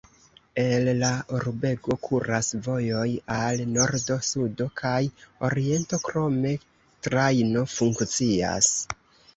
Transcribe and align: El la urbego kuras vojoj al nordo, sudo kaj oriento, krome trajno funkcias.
El 0.59 0.87
la 1.01 1.09
urbego 1.39 1.97
kuras 2.07 2.49
vojoj 2.69 3.05
al 3.35 3.63
nordo, 3.75 4.19
sudo 4.31 4.69
kaj 4.83 4.97
oriento, 5.51 6.03
krome 6.09 6.57
trajno 7.11 7.67
funkcias. 7.79 8.75